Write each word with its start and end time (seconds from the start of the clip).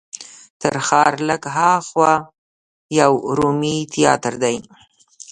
تر 0.61 0.75
ښار 0.87 1.13
لږ 1.29 1.41
هاخوا 1.57 2.13
یو 2.99 3.13
رومي 3.37 3.77
تیاتر 3.93 4.33
دی. 4.43 4.57